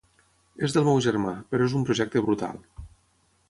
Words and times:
És 0.67 0.75
del 0.77 0.87
meu 0.87 0.97
germà, 1.07 1.33
però 1.53 1.67
és 1.69 1.77
un 1.81 1.87
projecte 1.91 2.25
brutal. 2.31 2.61